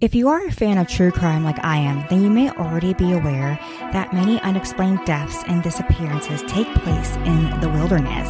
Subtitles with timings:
[0.00, 2.94] If you are a fan of true crime like I am, then you may already
[2.94, 3.56] be aware
[3.92, 8.28] that many unexplained deaths and disappearances take place in the wilderness.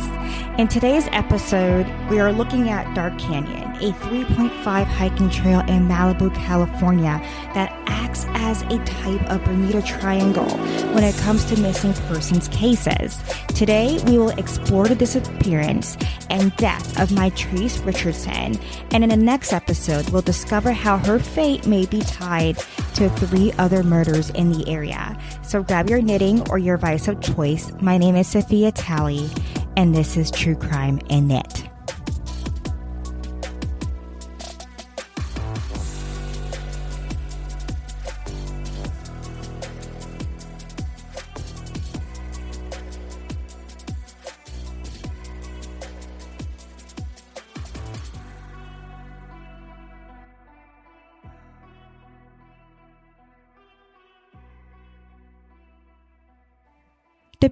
[0.58, 6.34] In today's episode, we are looking at Dark Canyon, a 3.5 hiking trail in Malibu,
[6.34, 7.18] California
[7.54, 10.58] that acts as a type of Bermuda Triangle
[10.94, 13.18] when it comes to missing persons cases.
[13.48, 15.96] Today, we will explore the disappearance
[16.28, 18.58] and death of Mitrice Richardson,
[18.90, 22.58] and in the next episode, we'll discover how her fate may be tied
[22.94, 25.18] to three other murders in the area.
[25.42, 27.72] So grab your knitting or your vice of choice.
[27.80, 29.28] My name is Safiyyah Talley,
[29.76, 31.73] and this is True Crime in Knit.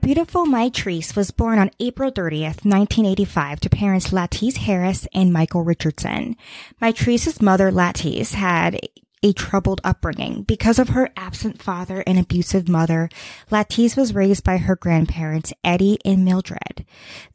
[0.02, 6.34] Beautiful Mitrice was born on April 30th, 1985 to parents Latrice Harris and Michael Richardson.
[6.82, 8.80] Mitrice's mother, Latrice, had
[9.22, 10.42] a troubled upbringing.
[10.42, 13.08] Because of her absent father and abusive mother,
[13.50, 16.84] Latrice was raised by her grandparents, Eddie and Mildred.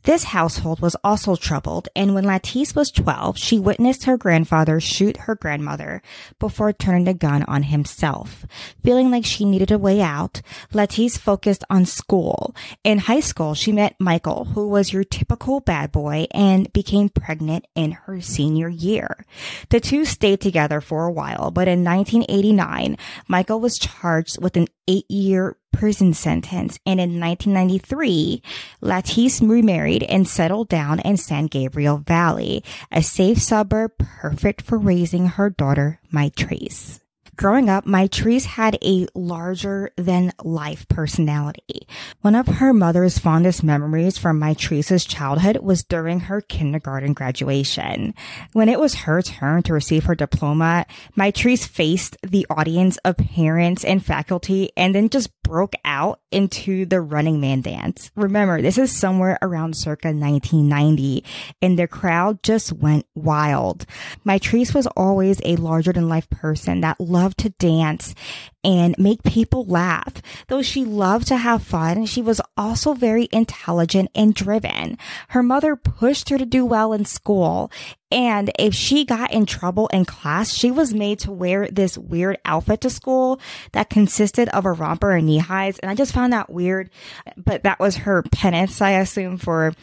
[0.04, 5.18] This household was also troubled, and when Latrice was 12, she witnessed her grandfather shoot
[5.18, 6.02] her grandmother
[6.40, 8.46] before turning the gun on himself.
[8.84, 10.42] Feeling like she needed a way out,
[10.74, 12.56] Latrice focused on school.
[12.84, 17.66] In high school, she met Michael, who was your typical bad boy, and became pregnant
[17.76, 19.26] in her senior year.
[19.70, 22.98] The two stayed together for a while, but in in 1989,
[23.28, 26.80] Michael was charged with an eight year prison sentence.
[26.86, 28.42] And in 1993,
[28.82, 35.28] Latrice remarried and settled down in San Gabriel Valley, a safe suburb perfect for raising
[35.28, 37.00] her daughter, Mitrice.
[37.38, 41.88] Growing up, Mitrice had a larger than life personality.
[42.22, 48.16] One of her mother's fondest memories from Mitrice's childhood was during her kindergarten graduation.
[48.54, 53.86] When it was her turn to receive her diploma, Mitrice faced the audience of parents
[53.86, 58.12] and faculty and then just broke out into the running man dance.
[58.16, 61.24] Remember, this is somewhere around circa 1990
[61.62, 63.86] and the crowd just went wild.
[64.26, 68.16] Mitrice was always a larger than life person that loved to dance
[68.64, 70.22] and make people laugh.
[70.48, 74.98] Though she loved to have fun, she was also very intelligent and driven.
[75.30, 77.72] Her mother pushed her to do well in school.
[78.10, 82.38] And if she got in trouble in class, she was made to wear this weird
[82.46, 83.40] outfit to school
[83.74, 85.78] that consisted of a romper and knee highs.
[85.80, 86.90] And I just found that weird,
[87.36, 89.74] but that was her penance, I assume, for,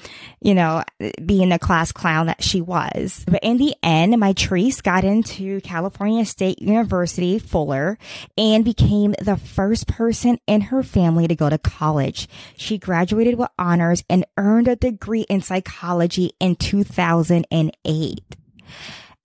[0.40, 0.84] you know,
[1.24, 3.24] being the class clown that she was.
[3.26, 7.98] But in the end, Mitrice got into California State University, Fuller,
[8.38, 12.26] and became the first person in her family to go to college.
[12.56, 18.13] She graduated with honors and earned a degree in psychology in 2008.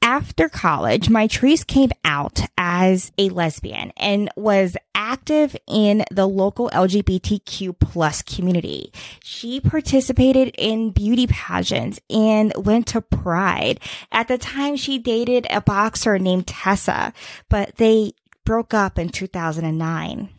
[0.01, 7.77] After college, Mitrice came out as a lesbian and was active in the local LGBTQ
[7.79, 8.93] plus community.
[9.21, 13.81] She participated in beauty pageants and went to Pride.
[14.11, 17.13] At the time, she dated a boxer named Tessa,
[17.49, 18.13] but they
[18.45, 20.29] broke up in 2009.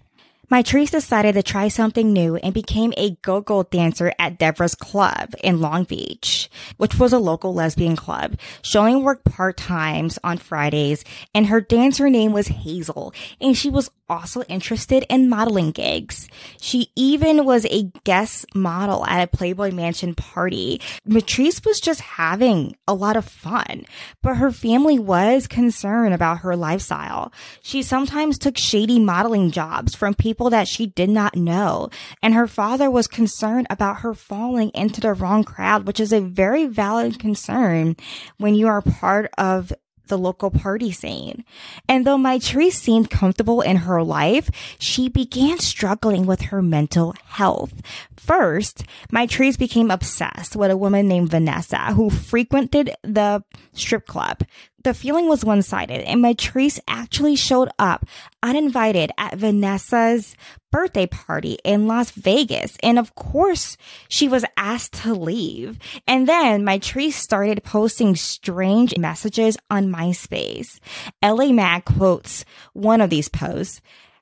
[0.50, 5.60] Mitrice decided to try something new and became a go-go dancer at Deborah's Club in
[5.60, 8.36] Long Beach, which was a local lesbian club.
[8.60, 13.90] She only worked part-times on Fridays and her dancer name was Hazel and she was
[14.08, 16.28] also interested in modeling gigs.
[16.60, 20.80] She even was a guest model at a Playboy Mansion party.
[21.08, 23.84] Mitrice was just having a lot of fun,
[24.20, 27.32] but her family was concerned about her lifestyle.
[27.62, 31.90] She sometimes took shady modeling jobs from people that she did not know,
[32.22, 36.20] and her father was concerned about her falling into the wrong crowd, which is a
[36.20, 37.96] very valid concern
[38.38, 39.72] when you are part of
[40.10, 41.44] the local party scene.
[41.88, 47.80] And though Mitrice seemed comfortable in her life, she began struggling with her mental health.
[48.14, 53.42] First, Mitrice became obsessed with a woman named Vanessa who frequented the
[53.72, 54.42] strip club.
[54.82, 58.06] The feeling was one-sided and Mitrice actually showed up
[58.42, 60.34] uninvited at Vanessa's
[60.70, 62.76] birthday party in Las Vegas.
[62.82, 63.76] And of course,
[64.08, 65.78] she was asked to leave.
[66.06, 70.78] And then Mitrice started posting strange messages on MySpace.
[71.22, 73.80] LA Mag quotes one of these posts.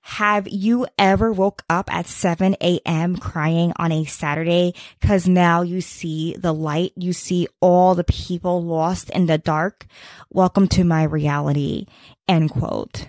[0.08, 3.19] Have you ever woke up at 7 a.m.
[3.19, 8.64] crying on a Saturday because now you see the light, you see all the people
[8.64, 9.87] lost in the dark?
[10.31, 11.87] Welcome to my reality.
[12.26, 13.06] End quote.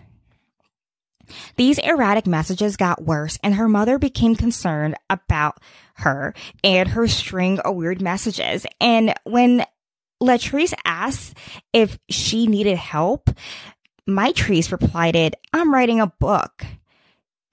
[1.55, 5.57] These erratic messages got worse and her mother became concerned about
[5.95, 6.35] her
[6.65, 8.67] and her string of weird messages.
[8.81, 9.65] And when
[10.21, 11.37] Latrice asked
[11.71, 13.29] if she needed help,
[14.07, 16.65] Mitrice replied, I'm writing a book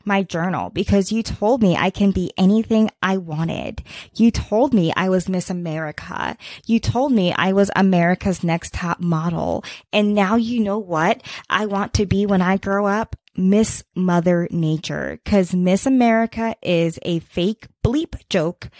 [0.06, 3.82] my journal because you told me I can be anything I wanted.
[4.14, 6.37] You told me I was Miss America.
[6.67, 9.64] You told me I was America's next top model.
[9.93, 13.17] And now you know what I want to be when I grow up?
[13.37, 15.20] Miss Mother Nature.
[15.25, 18.70] Cause Miss America is a fake bleep joke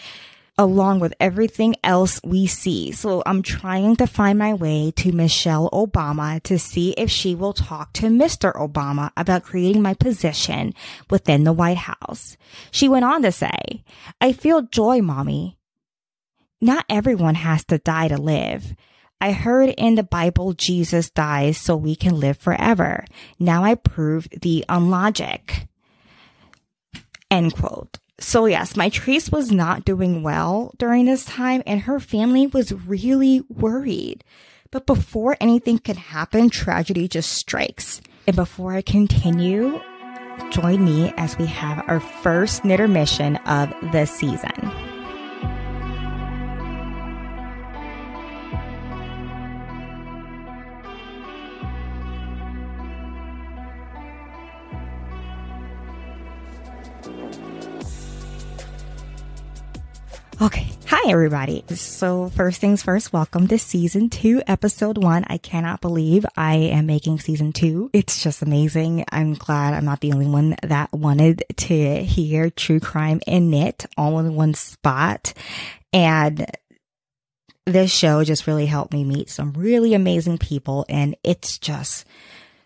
[0.59, 2.91] along with everything else we see.
[2.93, 7.53] So I'm trying to find my way to Michelle Obama to see if she will
[7.53, 8.55] talk to Mr.
[8.55, 10.75] Obama about creating my position
[11.11, 12.37] within the White House.
[12.71, 13.85] She went on to say,
[14.21, 15.59] I feel joy, mommy.
[16.61, 18.75] Not everyone has to die to live.
[19.21, 23.05] I heard in the Bible Jesus dies so we can live forever.
[23.39, 25.69] Now I prove the unlogic.
[27.31, 27.99] End quote.
[28.19, 33.43] So yes, Mitrice was not doing well during this time and her family was really
[33.49, 34.25] worried.
[34.71, 38.01] But before anything can happen, tragedy just strikes.
[38.27, 39.81] And before I continue,
[40.51, 44.96] join me as we have our first knitter mission of the season.
[60.41, 60.69] Okay.
[60.89, 61.65] Hi, everybody.
[61.71, 65.25] So first things first, welcome to season two, episode one.
[65.29, 67.89] I cannot believe I am making season two.
[67.95, 69.07] It's just amazing.
[69.11, 73.87] I'm glad I'm not the only one that wanted to hear true crime and knit
[73.97, 75.33] all in one spot.
[75.95, 76.45] And
[77.65, 80.85] this show just really helped me meet some really amazing people.
[80.91, 82.05] And it's just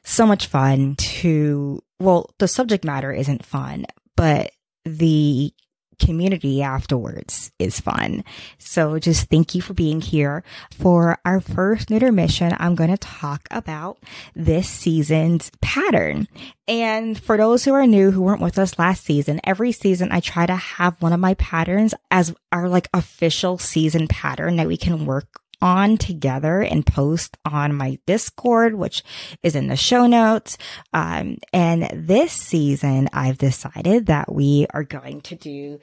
[0.03, 4.51] so much fun to, well, the subject matter isn't fun, but
[4.85, 5.53] the
[6.01, 8.25] community afterwards is fun.
[8.59, 10.43] So just thank you for being here.
[10.73, 13.99] For our first intermission, I'm going to talk about
[14.35, 16.27] this season's pattern.
[16.67, 20.21] And for those who are new, who weren't with us last season, every season I
[20.21, 24.77] try to have one of my patterns as our like official season pattern that we
[24.77, 29.03] can work on together and post on my Discord, which
[29.43, 30.59] is in the show notes.
[30.93, 35.81] Um, and this season, I've decided that we are going to do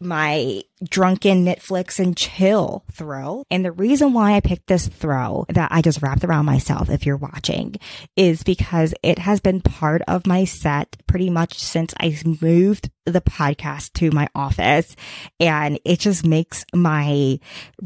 [0.00, 3.44] my drunken Netflix and chill throw.
[3.50, 7.06] And the reason why I picked this throw that I just wrapped around myself, if
[7.06, 7.76] you're watching,
[8.16, 13.20] is because it has been part of my set pretty much since I moved the
[13.20, 14.96] podcast to my office.
[15.40, 17.38] And it just makes my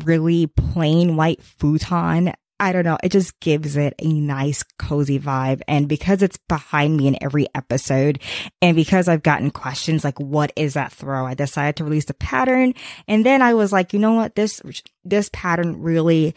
[0.04, 2.98] really plain white futon I don't know.
[3.02, 5.62] It just gives it a nice cozy vibe.
[5.66, 8.20] And because it's behind me in every episode
[8.60, 11.26] and because I've gotten questions like, what is that throw?
[11.26, 12.74] I decided to release the pattern.
[13.08, 14.34] And then I was like, you know what?
[14.34, 14.60] This,
[15.04, 16.34] this pattern really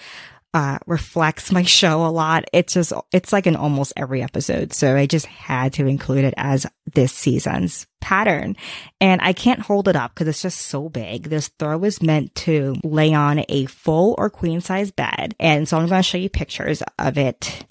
[0.54, 2.46] uh, reflects my show a lot.
[2.54, 4.74] It's just, it's like in almost every episode.
[4.74, 8.56] So I just had to include it as this season's pattern.
[9.02, 11.30] And I can't hold it up because it's just so big.
[11.30, 15.36] This throw is meant to lay on a full or queen size bed.
[15.40, 17.66] And so I'm going to show you pictures of it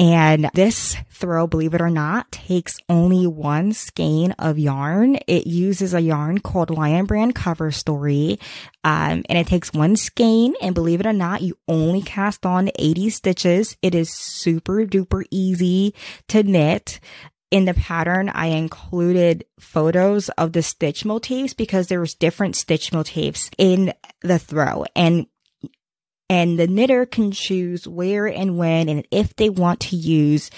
[0.00, 5.18] and this throw, believe it or not, takes only one skein of yarn.
[5.26, 8.38] It uses a yarn called Lion Brand Cover Story.
[8.82, 10.54] Um, and it takes one skein.
[10.62, 13.76] And believe it or not, you only cast on 80 stitches.
[13.82, 15.94] It is super duper easy
[16.28, 16.98] to knit
[17.50, 22.92] in the pattern, I included photos of the stitch motifs because there was different stitch
[22.92, 23.92] motifs in
[24.22, 24.84] the throw.
[24.94, 25.26] And
[26.30, 30.50] and the knitter can choose where and when and if they want to use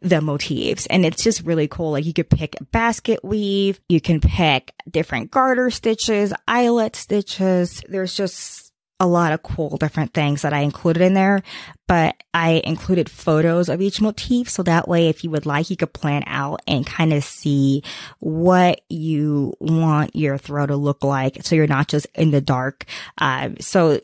[0.00, 0.86] the motifs.
[0.86, 1.92] And it's just really cool.
[1.92, 7.82] Like you could pick basket weave, you can pick different garter stitches, eyelet stitches.
[7.88, 11.42] There's just a lot of cool different things that I included in there,
[11.88, 14.48] but I included photos of each motif.
[14.48, 17.82] So that way, if you would like, you could plan out and kind of see
[18.20, 21.44] what you want your throw to look like.
[21.44, 22.84] So you're not just in the dark.
[23.18, 24.00] Um, so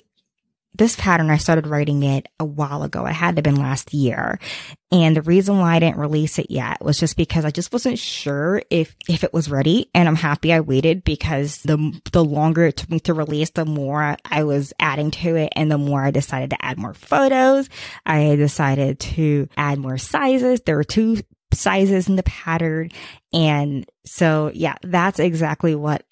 [0.74, 3.06] this pattern, I started writing it a while ago.
[3.06, 4.38] It had to have been last year.
[4.92, 7.98] And the reason why I didn't release it yet was just because I just wasn't
[7.98, 9.90] sure if, if it was ready.
[9.94, 13.64] And I'm happy I waited because the, the longer it took me to release, the
[13.64, 17.68] more I was adding to it and the more I decided to add more photos.
[18.06, 20.60] I decided to add more sizes.
[20.60, 21.18] There were two
[21.52, 22.90] sizes in the pattern.
[23.32, 26.04] And so, yeah, that's exactly what.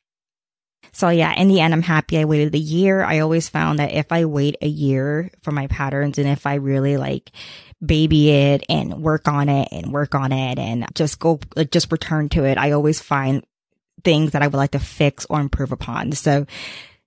[0.93, 3.03] So yeah, in the end, I'm happy I waited a year.
[3.03, 6.55] I always found that if I wait a year for my patterns and if I
[6.55, 7.31] really like
[7.85, 11.39] baby it and work on it and work on it and just go,
[11.71, 13.45] just return to it, I always find
[14.05, 16.13] things that I would like to fix or improve upon.
[16.13, 16.47] So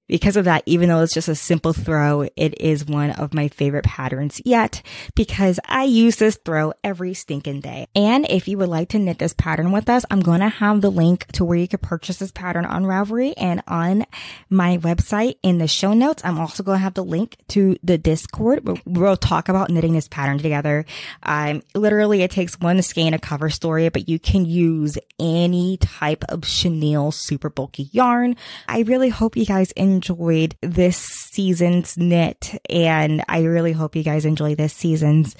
[0.09, 3.47] because of that, even though it's just a simple throw, it is one of my
[3.47, 4.81] favorite patterns yet
[5.15, 7.87] because I use this throw every stinking day.
[7.95, 10.81] And if you would like to knit this pattern with us, I'm going to have
[10.81, 14.05] the link to where you can purchase this pattern on Ravelry and on
[14.49, 16.25] my website in the show notes.
[16.25, 18.67] I'm also going to have the link to the Discord.
[18.67, 20.85] Where we'll talk about knitting this pattern together.
[21.21, 26.25] Um, literally it takes one skein of cover story, but you can use any type
[26.29, 28.35] of chenille super bulky yarn.
[28.67, 34.03] I really hope you guys enjoy enjoyed this season's knit and I really hope you
[34.03, 35.35] guys enjoy this season's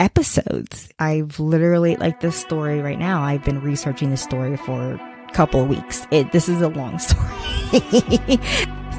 [0.00, 0.88] episodes.
[0.98, 3.22] I've literally like this story right now.
[3.22, 6.06] I've been researching the story for a couple weeks.
[6.10, 8.40] It this is a long story.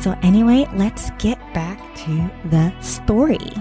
[0.02, 3.52] so anyway, let's get back to the story.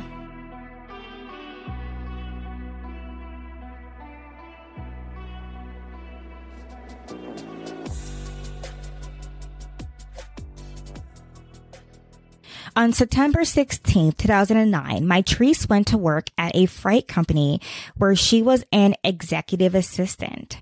[12.77, 17.59] On September 16, 2009, Mitrice went to work at a freight company
[17.97, 20.61] where she was an executive assistant.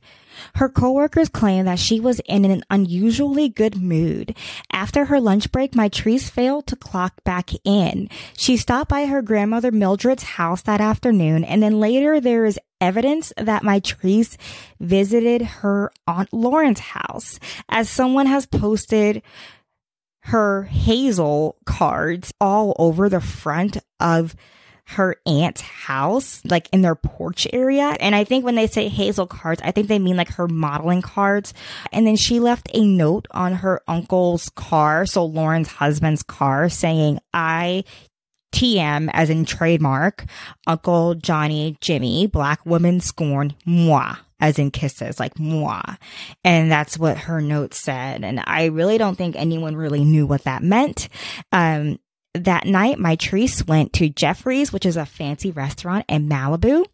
[0.54, 4.37] Her coworkers claim that she was in an unusually good mood.
[4.73, 8.09] After her lunch break, Mitrice failed to clock back in.
[8.37, 13.33] She stopped by her grandmother Mildred's house that afternoon, and then later there is evidence
[13.37, 14.37] that Mitrice
[14.78, 17.40] visited her Aunt Lauren's house.
[17.68, 19.21] As someone has posted
[20.25, 24.35] her hazel cards all over the front of
[24.87, 27.97] her aunt's house, like in their porch area.
[28.00, 31.02] And I think when they say hazel cards, I think they mean like her modeling
[31.02, 31.52] cards.
[31.93, 37.19] And then she left a note on her uncle's car, so Lauren's husband's car, saying,
[37.33, 37.85] I
[38.54, 40.25] TM as in trademark,
[40.66, 45.80] Uncle Johnny Jimmy, black woman scorn, moi as in kisses, like moi.
[46.44, 48.25] And that's what her note said.
[48.25, 51.08] And I really don't think anyone really knew what that meant.
[51.50, 51.99] Um,
[52.34, 56.84] that night, my Mitrice went to Geoffrey's, which is a fancy restaurant in Malibu.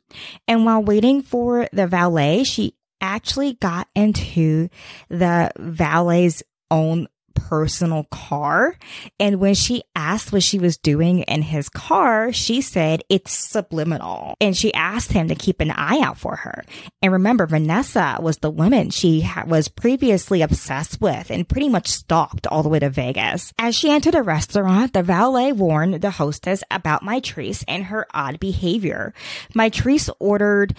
[0.46, 4.68] And while waiting for the valet, she actually got into
[5.08, 7.08] the valet's own
[7.48, 8.76] personal car.
[9.18, 14.34] And when she asked what she was doing in his car, she said it's subliminal.
[14.40, 16.64] And she asked him to keep an eye out for her.
[17.02, 21.88] And remember, Vanessa was the woman she ha- was previously obsessed with and pretty much
[21.88, 23.52] stalked all the way to Vegas.
[23.58, 28.38] As she entered a restaurant, the valet warned the hostess about Mitrice and her odd
[28.40, 29.14] behavior.
[29.54, 30.76] Mitrice ordered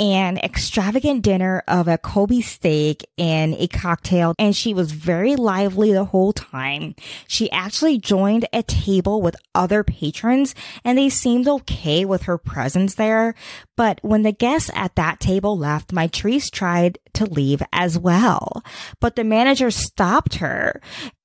[0.00, 4.34] an extravagant dinner of a Kobe steak and a cocktail.
[4.38, 6.94] And she was very lively the whole time.
[7.28, 10.54] She actually joined a table with other patrons
[10.84, 13.34] and they seemed okay with her presence there.
[13.76, 18.62] But when the guests at that table left, Mitrice tried to leave as well.
[19.00, 20.80] But the manager stopped her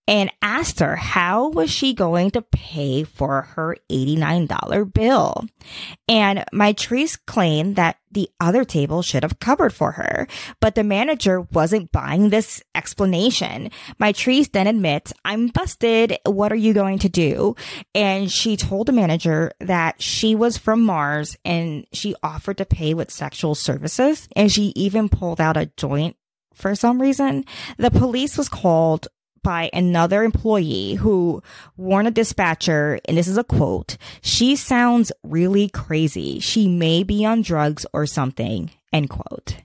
[0.07, 5.45] and asked her how was she going to pay for her $89 bill.
[6.07, 10.27] And Mitrice claimed that the other table should have covered for her,
[10.61, 13.71] but the manager wasn't buying this explanation.
[13.99, 16.17] Mitrice then admits, I'm busted.
[16.25, 17.55] What are you going to do?
[17.93, 22.93] And she told the manager that she was from Mars and she offered to pay
[22.93, 24.29] with sexual services.
[24.35, 26.15] And she even pulled out a joint
[26.53, 27.45] for some reason.
[27.77, 29.07] The police was called
[29.45, 31.41] by another employee who
[31.77, 36.39] warned a dispatcher, and this is a quote, she sounds really crazy.
[36.39, 39.57] She may be on drugs or something, end quote.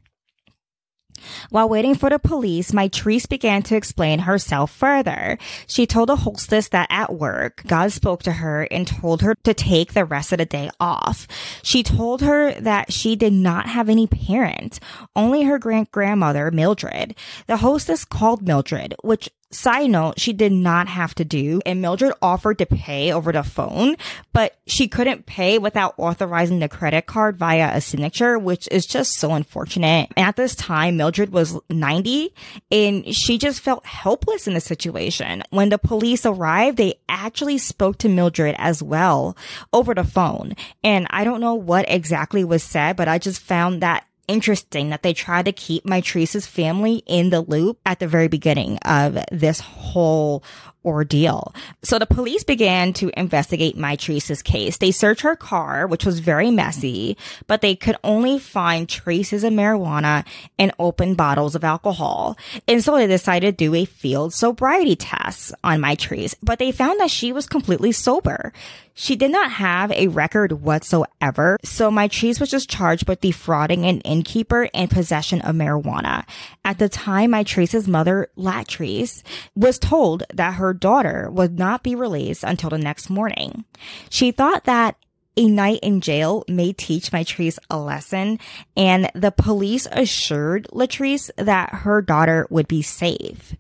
[1.49, 5.39] While waiting for the police, Mitrice began to explain herself further.
[5.67, 9.55] She told the hostess that at work, God spoke to her and told her to
[9.55, 11.27] take the rest of the day off.
[11.63, 14.81] She told her that she did not have any parents,
[15.17, 17.15] only her grand grandmother, Mildred.
[17.47, 22.13] The hostess called Mildred, which Side note, she did not have to do, and Mildred
[22.23, 23.97] offered to pay over the phone,
[24.33, 29.15] but she couldn't pay without authorizing the credit card via a signature, which is just
[29.15, 30.13] so unfortunate.
[30.17, 32.33] And at this time, Mildred was 90
[32.71, 35.43] and she just felt helpless in the situation.
[35.51, 39.37] When the police arrived, they actually spoke to Mildred as well
[39.73, 40.55] over the phone.
[40.85, 45.03] And I don't know what exactly was said, but I just found that interesting that
[45.03, 49.61] they tried to keep Mitrice's family in the loop at the very beginning of this
[49.61, 50.43] whole
[50.85, 51.55] ordeal.
[51.83, 54.79] So the police began to investigate Mitrice's case.
[54.79, 59.53] They searched her car, which was very messy, but they could only find traces of
[59.53, 60.25] marijuana
[60.59, 62.39] and open bottles of alcohol.
[62.67, 67.01] And so they decided to do a field sobriety test on Mitrice, but they found
[67.01, 68.53] that she was completely sober.
[69.01, 74.03] She did not have a record whatsoever, so Mitrice was just charged with defrauding an
[74.03, 76.29] innkeeper and possession of marijuana.
[76.67, 79.23] At the time, Mitrice's mother, Latrice,
[79.57, 83.65] was told that her daughter would not be released until the next morning.
[84.11, 84.97] She thought that
[85.35, 88.39] a night in jail may teach Mitrice a lesson,
[88.77, 93.57] and the police assured Latrice that her daughter would be safe.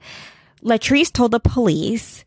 [0.62, 2.26] Latrice told the police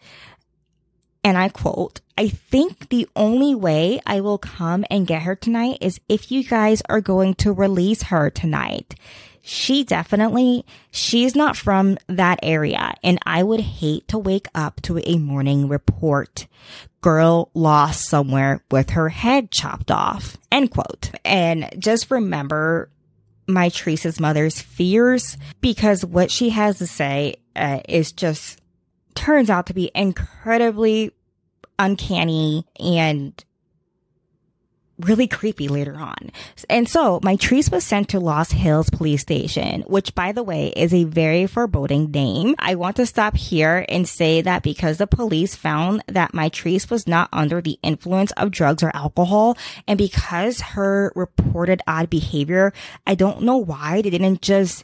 [1.24, 5.78] and I quote, I think the only way I will come and get her tonight
[5.82, 8.96] is if you guys are going to release her tonight.
[9.42, 15.02] She definitely, she's not from that area and I would hate to wake up to
[15.04, 16.48] a morning report.
[17.02, 20.38] Girl lost somewhere with her head chopped off.
[20.50, 21.12] End quote.
[21.26, 22.90] And just remember
[23.48, 28.62] Mitrice's mother's fears because what she has to say uh, is just
[29.16, 31.12] turns out to be incredibly
[31.80, 33.44] uncanny and
[35.00, 36.32] really creepy later on.
[36.70, 40.94] And so Mitrice was sent to Lost Hills Police Station, which by the way is
[40.94, 42.56] a very foreboding name.
[42.60, 47.08] I want to stop here and say that because the police found that Mitrice was
[47.08, 52.72] not under the influence of drugs or alcohol, and because her reported odd behavior,
[53.08, 54.84] I don't know why they didn't just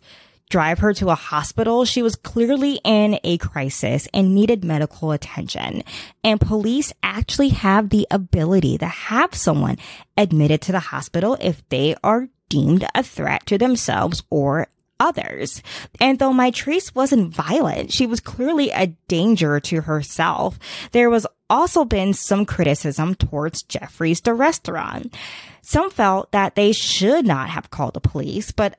[0.49, 5.83] drive her to a hospital, she was clearly in a crisis and needed medical attention.
[6.23, 9.77] And police actually have the ability to have someone
[10.17, 14.67] admitted to the hospital if they are deemed a threat to themselves or
[14.99, 15.63] others.
[15.99, 20.59] And though Mitrice wasn't violent, she was clearly a danger to herself.
[20.91, 25.15] There was also been some criticism towards Geoffrey's the restaurant.
[25.61, 28.77] Some felt that they should not have called the police, but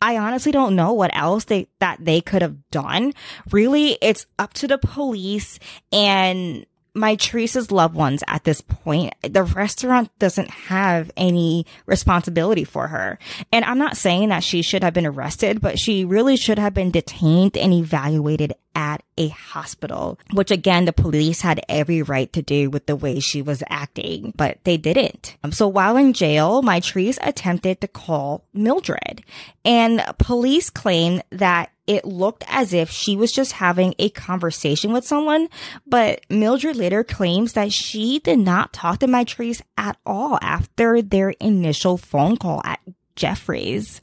[0.00, 3.12] I honestly don't know what else they that they could have done.
[3.50, 5.58] Really, it's up to the police
[5.90, 9.14] and Mitrice's loved ones at this point.
[9.22, 13.18] The restaurant doesn't have any responsibility for her.
[13.52, 16.74] And I'm not saying that she should have been arrested, but she really should have
[16.74, 22.42] been detained and evaluated at a hospital, which again, the police had every right to
[22.42, 25.36] do with the way she was acting, but they didn't.
[25.42, 29.24] Um, so while in jail, Mitrice attempted to call Mildred
[29.64, 35.06] and police claimed that it looked as if she was just having a conversation with
[35.06, 35.48] someone,
[35.86, 41.30] but Mildred later claims that she did not talk to Mitrice at all after their
[41.40, 42.80] initial phone call at
[43.14, 44.00] Geoffrey's.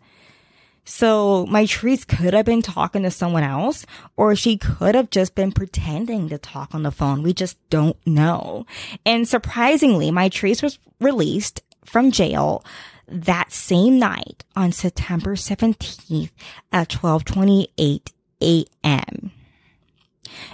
[0.86, 3.86] So Mitrice could have been talking to someone else,
[4.18, 7.24] or she could have just been pretending to talk on the phone.
[7.24, 8.66] We just don't know.
[9.06, 12.64] And surprisingly, Mitrice was released from jail
[13.08, 16.32] that same night on September 17th
[16.72, 18.12] at 1228
[18.42, 19.32] a.m.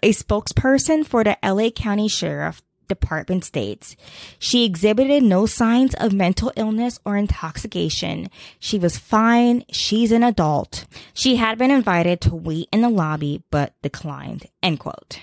[0.03, 3.95] A spokesperson for the LA County Sheriff Department states
[4.39, 8.29] she exhibited no signs of mental illness or intoxication.
[8.59, 9.63] She was fine.
[9.71, 10.85] She's an adult.
[11.13, 14.47] She had been invited to wait in the lobby, but declined.
[14.61, 15.19] End quote.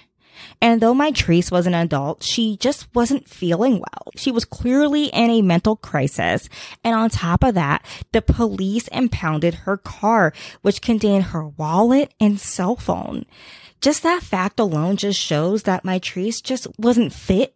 [0.61, 4.13] And though Mitrice was an adult, she just wasn't feeling well.
[4.17, 6.49] She was clearly in a mental crisis.
[6.85, 12.41] And on top of that, the police impounded her car, which contained her wallet and
[12.41, 13.25] cell phone.
[13.81, 17.55] Just that fact alone just shows that Mitrice just wasn't fit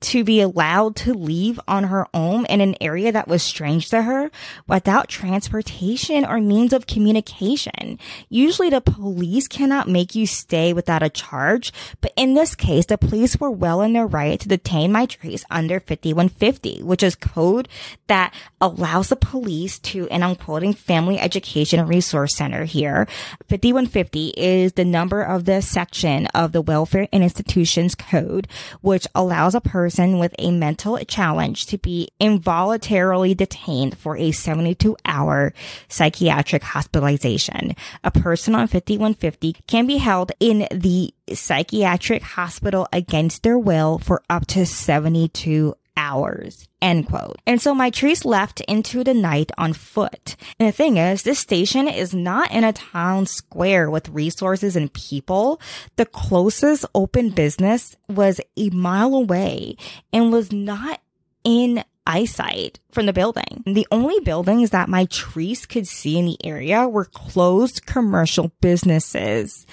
[0.00, 4.02] to be allowed to leave on her own in an area that was strange to
[4.02, 4.30] her
[4.66, 7.98] without transportation or means of communication.
[8.28, 12.98] Usually the police cannot make you stay without a charge, but in this case, the
[12.98, 17.68] police were well in their right to detain Mitrice under 5150, which is code
[18.06, 23.06] that allows the police to, and I'm quoting Family Education Resource Center here,
[23.48, 28.48] 5150 is the number of the section of the Welfare and Institutions Code,
[28.80, 34.30] which allows a person person with a mental challenge to be involuntarily detained for a
[34.30, 35.52] 72 hour
[35.88, 37.76] psychiatric hospitalization.
[38.02, 44.22] A person on 5150 can be held in the psychiatric hospital against their will for
[44.30, 46.68] up to 72 hours.
[46.82, 47.40] End quote.
[47.46, 50.36] And so Mitrice left into the night on foot.
[50.58, 54.92] And the thing is, this station is not in a town square with resources and
[54.92, 55.60] people.
[55.96, 59.76] The closest open business was a mile away
[60.12, 61.00] and was not
[61.42, 63.62] in eyesight from the building.
[63.64, 69.66] The only buildings that Mitrice could see in the area were closed commercial businesses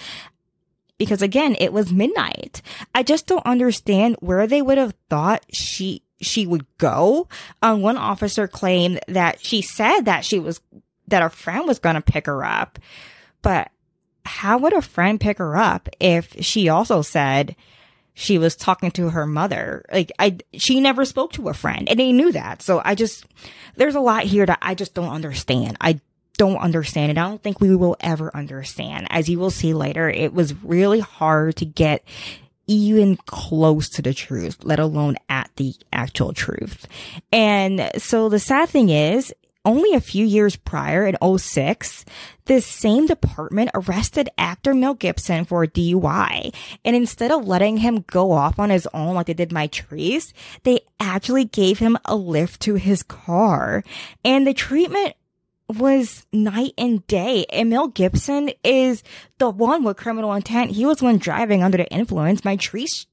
[1.02, 2.62] because again, it was midnight.
[2.94, 7.28] I just don't understand where they would have thought she she would go.
[7.62, 10.62] Um, one officer claimed that she said that she was
[11.08, 12.80] that a friend was going to pick her up,
[13.42, 13.70] but
[14.24, 17.56] how would a friend pick her up if she also said
[18.14, 19.84] she was talking to her mother?
[19.92, 22.62] Like I, she never spoke to a friend and they knew that.
[22.62, 23.26] So I just,
[23.76, 25.78] there's a lot here that I just don't understand.
[25.82, 26.00] I
[26.38, 27.18] don't understand it.
[27.18, 29.08] I don't think we will ever understand.
[29.10, 32.04] As you will see later, it was really hard to get
[32.68, 36.88] even close to the truth, let alone at the actual truth.
[37.32, 42.06] And so the sad thing is, only a few years prior in 06,
[42.46, 46.54] this same department arrested actor Mel Gibson for a DUI.
[46.84, 50.80] And instead of letting him go off on his own like they did Mitrice, they
[51.00, 53.84] actually gave him a lift to his car.
[54.26, 55.14] And the treatment
[55.72, 57.46] was night and day.
[57.66, 59.04] Mel Gibson is
[59.38, 60.72] the one with criminal intent.
[60.72, 62.42] He was one driving under the influence.
[62.42, 63.06] Mitrice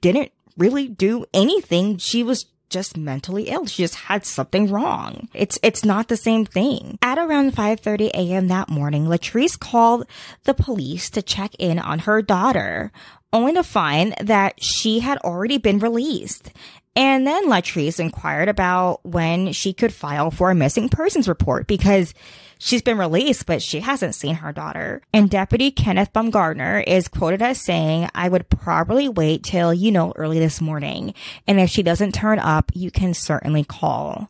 [0.00, 1.96] didn't really do anything.
[1.98, 3.66] She was just mentally ill.
[3.66, 5.28] She just had something wrong.
[5.34, 6.98] It's it's not the same thing.
[7.02, 8.48] At around 5:30 a.m.
[8.48, 10.06] that morning, Latrice called
[10.44, 12.90] the police to check in on her daughter,
[13.32, 16.50] only to find that she had already been released.
[16.94, 22.12] And then Latrice inquired about when she could file for a missing persons report because
[22.58, 25.00] she's been released, but she hasn't seen her daughter.
[25.12, 30.12] And Deputy Kenneth Baumgardner is quoted as saying, I would probably wait till, you know,
[30.16, 31.14] early this morning.
[31.46, 34.28] And if she doesn't turn up, you can certainly call.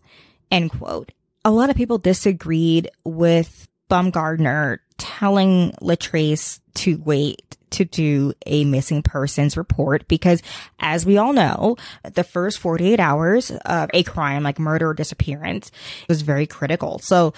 [0.51, 1.11] End quote.
[1.45, 9.03] A lot of people disagreed with Baumgardner telling Latrice to wait to do a missing
[9.03, 10.43] persons report because
[10.81, 11.77] as we all know,
[12.15, 15.71] the first 48 hours of a crime like murder or disappearance
[16.09, 16.99] was very critical.
[16.99, 17.35] So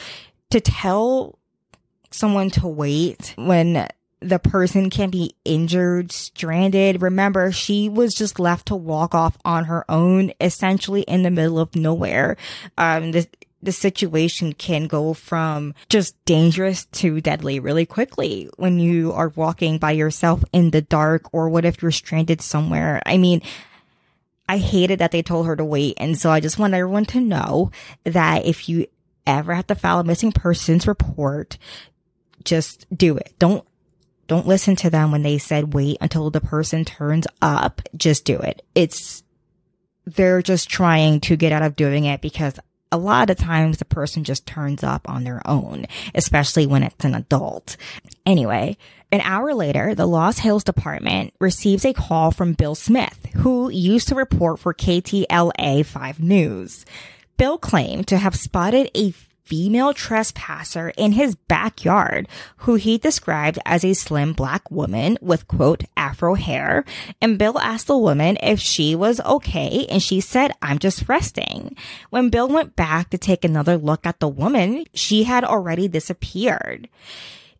[0.50, 1.38] to tell
[2.10, 3.88] someone to wait when
[4.24, 7.02] the person can be injured, stranded.
[7.02, 11.58] Remember, she was just left to walk off on her own, essentially in the middle
[11.58, 12.36] of nowhere.
[12.78, 13.26] Um, this,
[13.64, 19.79] the situation can go from just dangerous to deadly really quickly when you are walking
[19.79, 23.00] by yourself in the dark or what if you're stranded somewhere.
[23.07, 23.40] I mean,
[24.48, 25.94] I hated that they told her to wait.
[25.96, 27.70] And so I just want everyone to know
[28.05, 28.87] that if you
[29.27, 31.57] ever have to file a missing persons report,
[32.44, 33.33] just do it.
[33.38, 33.66] Don't
[34.27, 37.83] don't listen to them when they said wait until the person turns up.
[37.96, 38.62] Just do it.
[38.74, 39.22] It's,
[40.07, 42.59] they're just trying to get out of doing it because
[42.94, 47.04] a lot of times the person just turns up on their own, especially when it's
[47.04, 47.76] an adult.
[48.24, 48.76] Anyway,
[49.11, 54.07] an hour later, the Lost Hills Department receives a call from Bill Smith, who used
[54.09, 56.87] to report for KTLA 5 News.
[57.37, 59.12] Bill claimed to have spotted a
[59.44, 62.26] female trespasser in his backyard
[62.59, 66.85] who he described as a slim black woman with quote afro hair
[67.20, 71.76] and Bill asked the woman if she was okay and she said I'm just resting.
[72.11, 76.88] When Bill went back to take another look at the woman, she had already disappeared.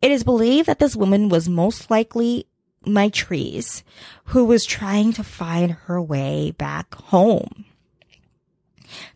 [0.01, 2.47] It is believed that this woman was most likely
[2.87, 3.83] Mitrice,
[4.25, 7.65] who was trying to find her way back home.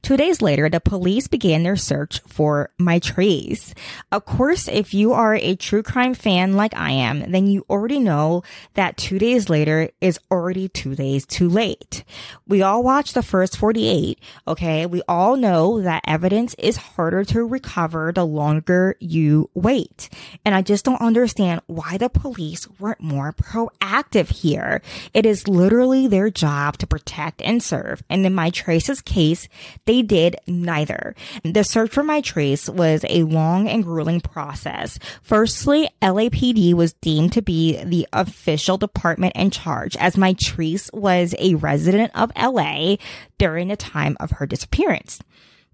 [0.02, 3.74] Two days later, the police began their search for Mitrice.
[4.12, 7.98] Of course, if you are a true crime fan like I am, then you already
[7.98, 8.42] know
[8.74, 12.04] that two days later is already two days too late.
[12.46, 14.86] We all watched the first 48, okay?
[14.86, 20.08] We all know that evidence is harder to recover the longer you wait.
[20.44, 24.82] And I just don't understand why the police weren't more proactive here.
[25.14, 28.02] It is literally their job to protect and serve.
[28.08, 29.48] And in Mitrice's case,
[29.84, 31.14] they did neither.
[31.44, 34.98] The search for Mitrice was a long and grueling process.
[35.22, 41.54] Firstly, LAPD was deemed to be the official department in charge as Mitrice was a
[41.56, 42.96] resident of LA
[43.38, 45.20] during the time of her disappearance.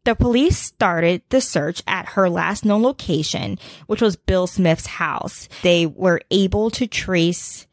[0.05, 5.49] The police started the search at her last known location, which was Bill Smith's house.
[5.63, 7.67] They were able to trace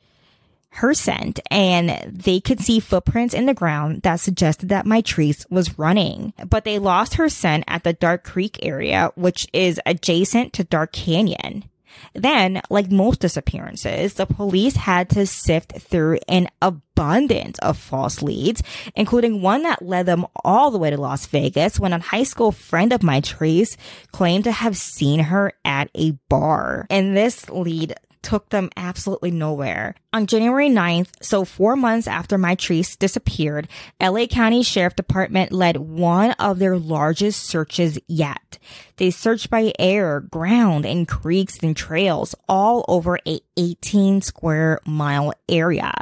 [0.75, 5.49] her scent and they could see footprints in the ground that suggested that my Mitrice
[5.49, 6.33] was running.
[6.47, 10.93] But they lost her scent at the Dark Creek area, which is adjacent to Dark
[10.93, 11.65] Canyon.
[12.13, 18.63] Then, like most disappearances, the police had to sift through an abundance of false leads,
[18.95, 22.51] including one that led them all the way to Las Vegas when a high school
[22.51, 23.75] friend of Mitrice
[24.11, 26.87] claimed to have seen her at a bar.
[26.89, 29.95] And this lead took them absolutely nowhere.
[30.13, 33.67] On January 9th, so four months after Mitrice disappeared,
[34.01, 38.59] LA County Sheriff Department led one of their largest searches yet.
[38.97, 45.33] They searched by air, ground, and creeks and trails all over a 18 square mile
[45.49, 45.93] area.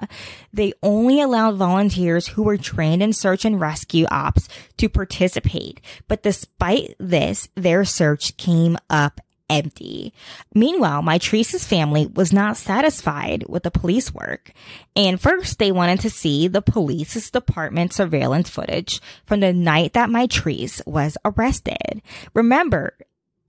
[0.52, 5.82] They only allowed volunteers who were trained in search and rescue ops to participate.
[6.08, 10.14] But despite this, their search came up empty.
[10.54, 14.52] Meanwhile, Mitrice's family was not satisfied with the police work.
[14.96, 20.10] And first, they wanted to see the police's department surveillance footage from the night that
[20.10, 22.02] my Mitrice was arrested.
[22.34, 22.94] Remember,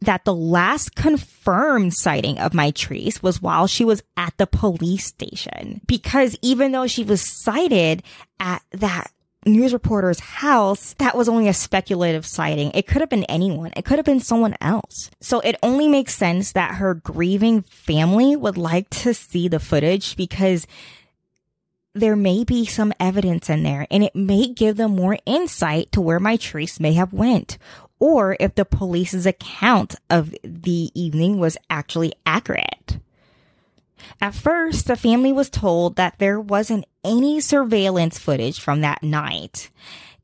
[0.03, 5.07] that the last confirmed sighting of my Mitrice was while she was at the police
[5.07, 5.81] station.
[5.87, 8.03] Because even though she was sighted
[8.39, 9.11] at that
[9.47, 12.71] news reporter's house, that was only a speculative sighting.
[12.75, 13.73] It could have been anyone.
[13.77, 15.11] It could have been someone else.
[15.21, 20.17] So it only makes sense that her grieving family would like to see the footage
[20.17, 20.67] because
[21.95, 26.01] there may be some evidence in there and it may give them more insight to
[26.01, 27.59] where Mitrice may have went
[27.99, 32.99] or if the police's account of the evening was actually accurate.
[34.21, 39.71] At first, the family was told that there wasn't any surveillance footage from that night.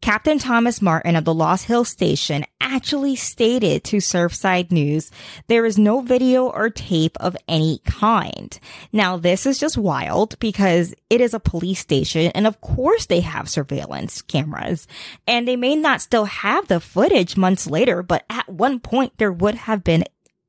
[0.01, 5.11] Captain Thomas Martin of the Lost Hill station actually stated to Surfside News
[5.47, 8.59] there is no video or tape of any kind.
[8.93, 13.21] Now, this is just wild because it is a police station and of course they
[13.21, 14.87] have surveillance cameras
[15.27, 19.33] and they may not still have the footage months later, but at one point there
[19.33, 20.05] would have been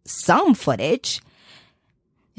[0.06, 1.22] some footage.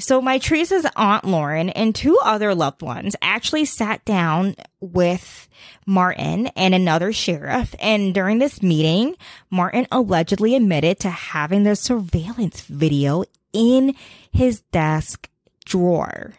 [0.01, 5.49] So Mitrice's aunt Lauren and two other loved ones actually sat down with
[5.87, 7.75] Martin and another sheriff.
[7.81, 9.17] And during this meeting,
[9.51, 13.97] Martin allegedly admitted to having the surveillance video in
[14.31, 15.29] his desk
[15.65, 16.35] drawer.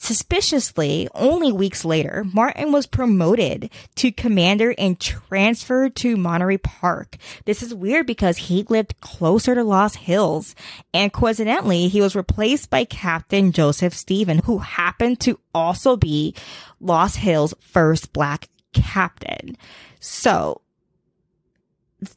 [0.00, 7.16] Suspiciously, only weeks later, Martin was promoted to commander and transferred to Monterey Park.
[7.46, 10.54] This is weird because he lived closer to Lost Hills.
[10.94, 16.32] And coincidentally, he was replaced by Captain Joseph Stephen, who happened to also be
[16.80, 19.56] Lost Hills' first black captain.
[19.98, 20.60] So,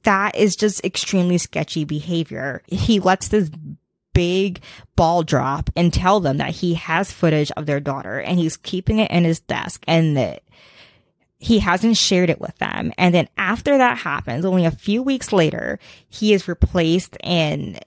[0.03, 2.61] that is just extremely sketchy behavior.
[2.67, 3.49] He lets this
[4.13, 4.61] big
[4.95, 8.99] ball drop and tell them that he has footage of their daughter and he's keeping
[8.99, 10.43] it in his desk and that
[11.37, 12.93] he hasn't shared it with them.
[12.97, 17.79] And then after that happens, only a few weeks later, he is replaced and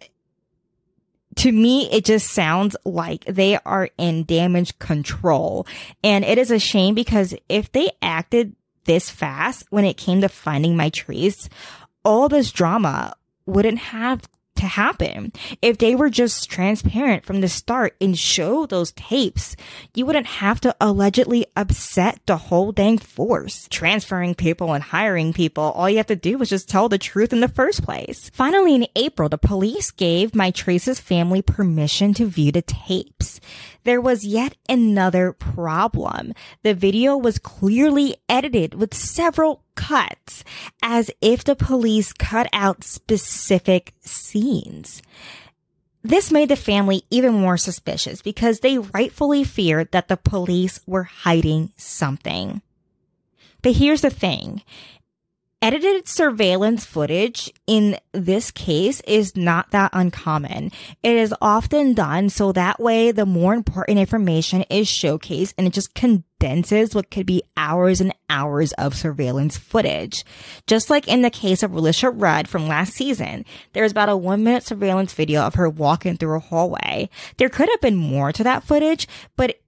[1.37, 5.67] to me, it just sounds like they are in damage control.
[6.03, 10.29] And it is a shame because if they acted this fast when it came to
[10.29, 11.49] finding Mitrice,
[12.05, 13.15] all this drama
[13.47, 15.33] wouldn't have to happen.
[15.63, 19.57] If they were just transparent from the start and show those tapes,
[19.95, 23.69] you wouldn't have to allegedly upset the whole dang force.
[23.71, 27.33] Transferring people and hiring people, all you have to do was just tell the truth
[27.33, 28.31] in the first place.
[28.33, 33.41] Finally, in April, the police gave Mitrice's family permission to view the tapes.
[33.85, 36.33] There was yet another problem.
[36.63, 40.43] The video was clearly edited with several cuts
[40.83, 45.03] as if the police cut out specific scenes.
[46.03, 51.05] This made the family even more suspicious because they rightfully feared that the police were
[51.05, 52.63] hiding something.
[53.63, 54.63] But here's the thing.
[55.65, 60.71] Edited surveillance footage in this case is not that uncommon.
[61.03, 65.73] It is often done so that way the more important information is showcased and it
[65.73, 70.23] just condenses what could be hours and hours of surveillance footage.
[70.67, 74.45] Just like in the case of Relisha Rudd from last season, there's about a one
[74.45, 77.09] minute surveillance video of her walking through a hallway.
[77.39, 79.59] There could have been more to that footage, but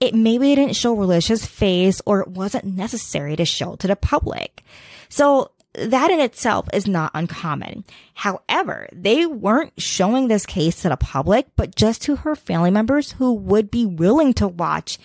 [0.00, 4.62] it maybe didn't show Relisha's face or it wasn't necessary to show to the public.
[5.08, 7.84] So that in itself is not uncommon.
[8.14, 13.12] However, they weren't showing this case to the public, but just to her family members
[13.12, 14.98] who would be willing to watch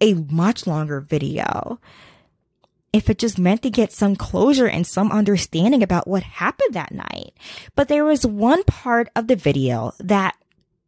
[0.00, 1.80] a much longer video.
[2.92, 6.92] If it just meant to get some closure and some understanding about what happened that
[6.92, 7.34] night.
[7.74, 10.36] But there was one part of the video that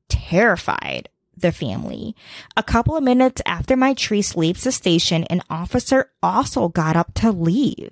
[0.08, 2.14] terrified the family.
[2.56, 7.30] A couple of minutes after Mitrice leaves the station, an officer also got up to
[7.30, 7.90] leave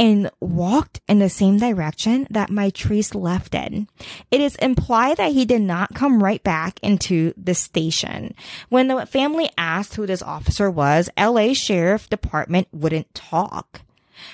[0.00, 3.86] and walked in the same direction that my Mitrice left in.
[4.30, 8.34] It is implied that he did not come right back into the station.
[8.70, 13.82] When the family asked who this officer was, LA Sheriff Department wouldn't talk.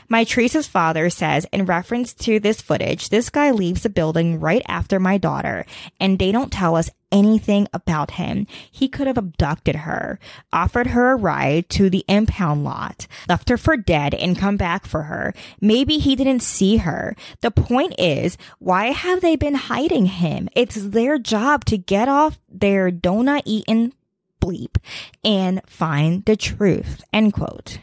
[0.08, 5.00] Mitrice's father says in reference to this footage, this guy leaves the building right after
[5.00, 5.66] my daughter
[6.00, 8.46] and they don't tell us anything about him.
[8.70, 10.18] He could have abducted her,
[10.52, 14.86] offered her a ride to the impound lot, left her for dead and come back
[14.86, 15.32] for her.
[15.60, 17.16] Maybe he didn't see her.
[17.40, 20.48] The point is, why have they been hiding him?
[20.54, 23.92] It's their job to get off their donut eating
[24.40, 24.76] bleep
[25.24, 27.02] and find the truth.
[27.12, 27.78] End quote.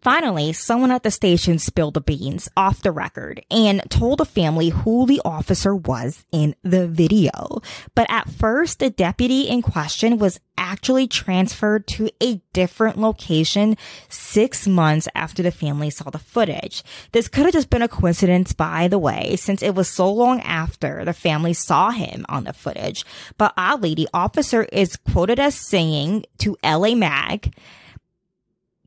[0.00, 4.68] Finally, someone at the station spilled the beans off the record and told the family
[4.68, 7.60] who the officer was in the video.
[7.96, 13.76] But at first, the deputy in question was actually transferred to a different location
[14.08, 16.84] six months after the family saw the footage.
[17.10, 20.40] This could have just been a coincidence, by the way, since it was so long
[20.42, 23.04] after the family saw him on the footage.
[23.36, 27.52] But oddly, the officer is quoted as saying to LA Mag,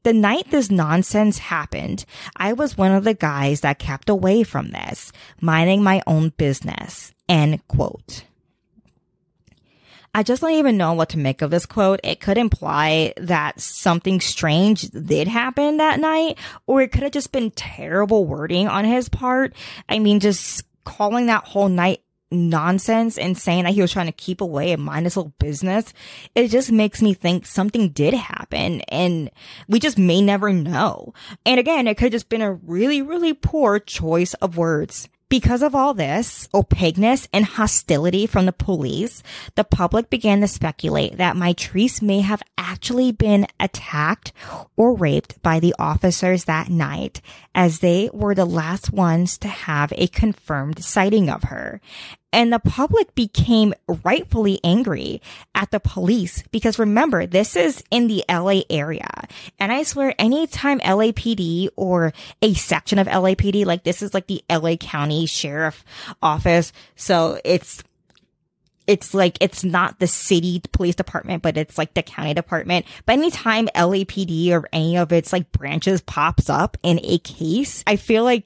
[0.03, 4.71] the night this nonsense happened, I was one of the guys that kept away from
[4.71, 7.13] this, minding my own business.
[7.29, 8.25] End quote.
[10.13, 12.01] I just don't even know what to make of this quote.
[12.03, 16.37] It could imply that something strange did happen that night,
[16.67, 19.55] or it could have just been terrible wording on his part.
[19.87, 24.11] I mean, just calling that whole night nonsense and saying that he was trying to
[24.11, 25.93] keep away and mind his little business,
[26.35, 29.29] it just makes me think something did happen and
[29.67, 31.13] we just may never know.
[31.45, 35.09] And again, it could have just been a really, really poor choice of words.
[35.31, 39.23] Because of all this opaqueness and hostility from the police,
[39.55, 44.33] the public began to speculate that Mitrice may have actually been attacked
[44.75, 47.21] or raped by the officers that night,
[47.55, 51.79] as they were the last ones to have a confirmed sighting of her.
[52.33, 55.21] And the public became rightfully angry
[55.53, 59.09] at the police because remember, this is in the LA area.
[59.59, 64.43] And I swear anytime LAPD or a section of LAPD, like this is like the
[64.49, 65.83] LA County Sheriff
[66.21, 66.71] Office.
[66.95, 67.83] So it's
[68.87, 72.85] it's like it's not the city police department, but it's like the county department.
[73.05, 77.95] But anytime LAPD or any of its like branches pops up in a case, I
[77.95, 78.45] feel like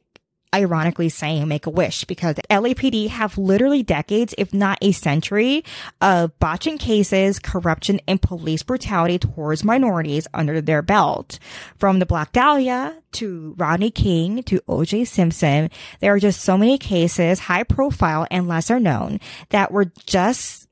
[0.56, 5.64] ironically saying make a wish because LAPD have literally decades, if not a century
[6.00, 11.40] of botching cases, corruption and police brutality towards minorities under their belt.
[11.78, 16.78] From the Black Dahlia to Rodney King to OJ Simpson, there are just so many
[16.78, 20.66] cases, high profile and lesser known that were just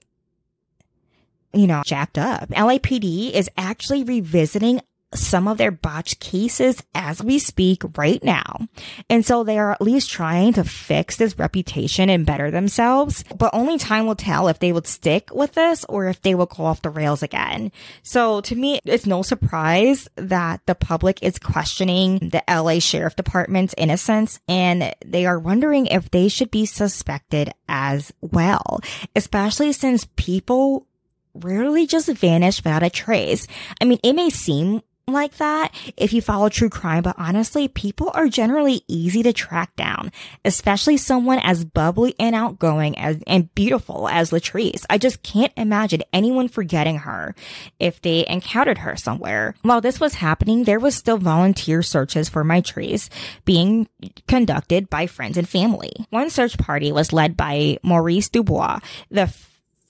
[1.53, 2.49] you know, jacked up.
[2.49, 4.81] LAPD is actually revisiting
[5.15, 8.67] some of their botched cases as we speak right now.
[9.09, 13.53] And so they are at least trying to fix this reputation and better themselves, but
[13.53, 16.65] only time will tell if they would stick with this or if they will go
[16.65, 17.71] off the rails again.
[18.01, 23.75] So to me, it's no surprise that the public is questioning the LA Sheriff Department's
[23.77, 28.79] innocence and they are wondering if they should be suspected as well,
[29.15, 30.87] especially since people
[31.33, 33.47] rarely just vanish without a trace.
[33.81, 38.11] I mean, it may seem like that if you follow true crime, but honestly, people
[38.13, 40.11] are generally easy to track down,
[40.45, 44.85] especially someone as bubbly and outgoing as and beautiful as Latrice.
[44.89, 47.35] I just can't imagine anyone forgetting her
[47.79, 49.55] if they encountered her somewhere.
[49.61, 53.09] While this was happening, there was still volunteer searches for Mitrice
[53.45, 53.87] being
[54.27, 55.91] conducted by friends and family.
[56.09, 59.33] One search party was led by Maurice Dubois, the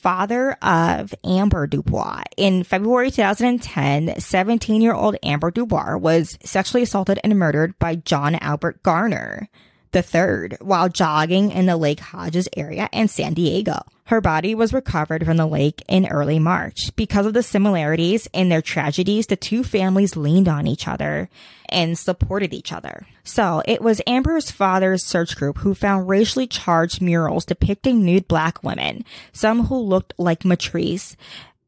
[0.03, 2.23] father of Amber Dubois.
[2.35, 8.35] In February 2010, 17 year old Amber Dubois was sexually assaulted and murdered by John
[8.35, 9.47] Albert Gardner
[9.95, 13.81] III while jogging in the Lake Hodges area in San Diego.
[14.05, 16.93] Her body was recovered from the lake in early March.
[16.95, 21.29] Because of the similarities in their tragedies, the two families leaned on each other
[21.69, 23.07] and supported each other.
[23.23, 28.61] So it was Amber's father's search group who found racially charged murals depicting nude black
[28.63, 31.15] women, some who looked like Mitrice,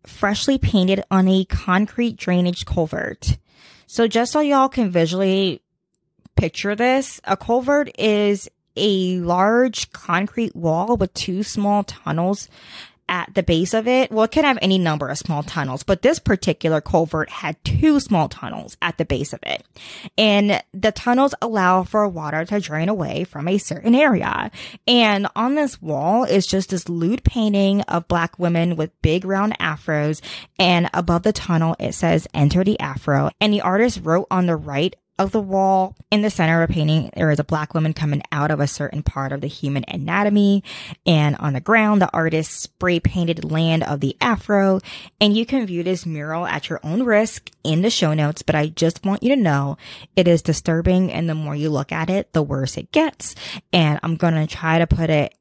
[0.05, 3.37] freshly painted on a concrete drainage culvert.
[3.87, 5.61] So just so y'all can visually
[6.35, 12.49] picture this, a culvert is a large concrete wall with two small tunnels
[13.07, 14.11] at the base of it.
[14.11, 17.99] Well, it can have any number of small tunnels, but this particular culvert had two
[17.99, 19.63] small tunnels at the base of it.
[20.17, 24.51] And the tunnels allow for water to drain away from a certain area.
[24.87, 29.57] And on this wall is just this lewd painting of black women with big round
[29.59, 30.21] afros.
[30.57, 33.29] And above the tunnel, it says enter the afro.
[33.39, 35.95] And the artist wrote on the right of the wall.
[36.11, 38.67] In the center of a painting, there is a black woman coming out of a
[38.67, 40.63] certain part of the human anatomy.
[41.05, 44.79] And on the ground, the artist spray painted land of the afro.
[45.21, 48.55] And you can view this mural at your own risk in the show notes, but
[48.55, 49.77] I just want you to know
[50.15, 51.11] it is disturbing.
[51.11, 53.35] And the more you look at it, the worse it gets.
[53.71, 55.33] And I'm going to try to put it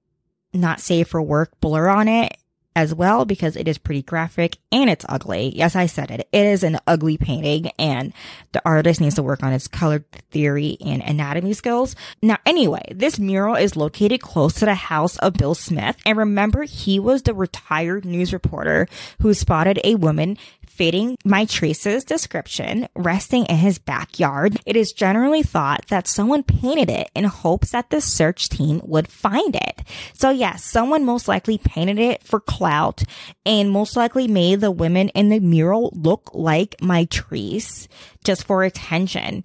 [0.52, 2.36] not safe for work blur on it
[2.76, 5.52] as well because it is pretty graphic and it's ugly.
[5.54, 6.28] Yes, I said it.
[6.32, 8.12] It is an ugly painting and
[8.52, 11.94] the artist needs to work on his color theory and anatomy skills.
[12.20, 15.96] Now, anyway, this mural is located close to the house of Bill Smith.
[16.04, 18.88] And remember, he was the retired news reporter
[19.20, 20.36] who spotted a woman
[20.74, 27.10] fitting Mitrice's description, resting in his backyard, it is generally thought that someone painted it
[27.14, 29.82] in hopes that the search team would find it.
[30.14, 33.02] So yes, someone most likely painted it for clout
[33.46, 37.86] and most likely made the women in the mural look like Mitrice
[38.24, 39.44] just for attention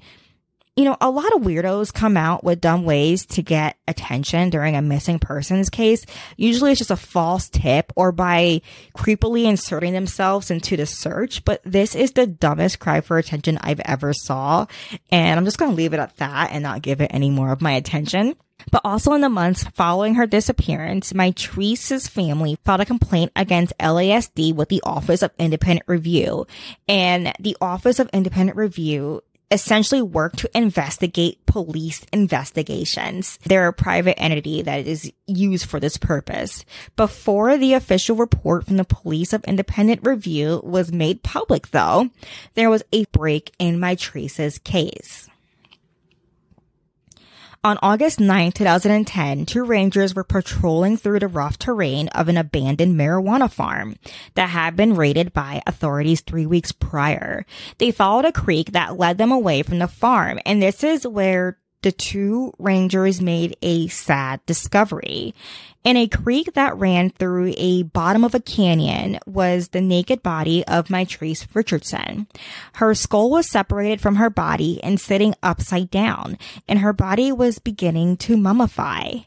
[0.75, 4.75] you know, a lot of weirdos come out with dumb ways to get attention during
[4.75, 6.05] a missing persons case.
[6.37, 8.61] Usually it's just a false tip or by
[8.95, 11.43] creepily inserting themselves into the search.
[11.43, 14.67] But this is the dumbest cry for attention I've ever saw.
[15.11, 17.51] And I'm just going to leave it at that and not give it any more
[17.51, 18.35] of my attention.
[18.71, 23.77] But also in the months following her disappearance, my Mitrice's family filed a complaint against
[23.79, 26.45] LASD with the Office of Independent Review.
[26.87, 29.21] And the Office of Independent Review
[29.51, 33.39] essentially work to investigate police investigations.
[33.45, 36.65] They're a private entity that is used for this purpose.
[36.95, 42.09] Before the official report from the Police of Independent Review was made public though,
[42.53, 45.29] there was a break in Mitrice's case.
[47.61, 52.95] On August 9, 2010, two rangers were patrolling through the rough terrain of an abandoned
[52.95, 53.97] marijuana farm
[54.35, 57.45] that had been raided by authorities three weeks prior.
[57.77, 61.57] They followed a creek that led them away from the farm, and this is where
[61.81, 65.33] the two rangers made a sad discovery.
[65.83, 70.65] In a creek that ran through a bottom of a canyon was the naked body
[70.67, 72.27] of Mitrice Richardson.
[72.73, 77.59] Her skull was separated from her body and sitting upside down, and her body was
[77.59, 79.25] beginning to mummify.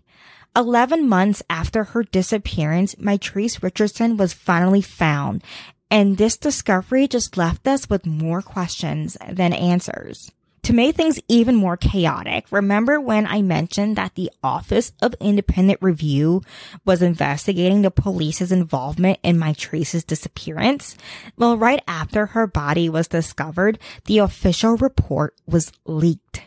[0.54, 5.42] 11 months after her disappearance, Mitrice Richardson was finally found,
[5.90, 10.30] and this discovery just left us with more questions than answers.
[10.64, 15.80] To make things even more chaotic, remember when I mentioned that the Office of Independent
[15.82, 16.42] Review
[16.84, 20.96] was investigating the police's involvement in Mitrice's disappearance?
[21.36, 26.42] Well, right after her body was discovered, the official report was leaked.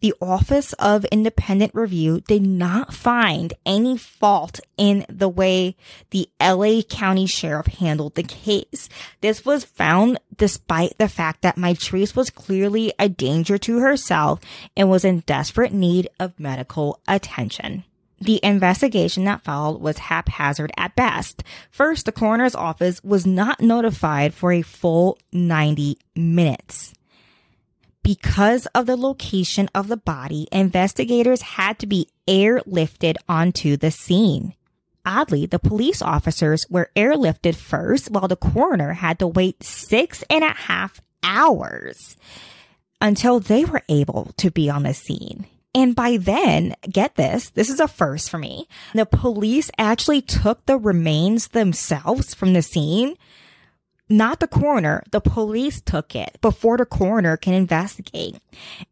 [0.00, 5.76] The Office of Independent Review did not find any fault in the way
[6.10, 8.88] the LA County Sheriff handled the case.
[9.20, 14.40] This was found despite the fact that Mitrice was clearly a danger to herself
[14.76, 17.84] and was in desperate need of medical attention.
[18.22, 21.42] The investigation that followed was haphazard at best.
[21.70, 26.92] First, the coroner's office was not notified for a full 90 minutes.
[28.02, 34.54] Because of the location of the body, investigators had to be airlifted onto the scene.
[35.04, 40.44] Oddly, the police officers were airlifted first while the coroner had to wait six and
[40.44, 42.16] a half hours
[43.00, 45.46] until they were able to be on the scene.
[45.74, 48.66] And by then, get this, this is a first for me.
[48.92, 53.16] The police actually took the remains themselves from the scene
[54.10, 55.02] not the coroner.
[55.10, 58.36] The police took it before the coroner can investigate.